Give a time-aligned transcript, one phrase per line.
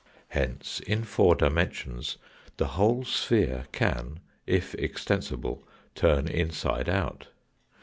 [0.29, 2.17] Hence in four dimensions
[2.57, 5.61] the whole sphere can, if extensible
[5.93, 7.27] turn inside out.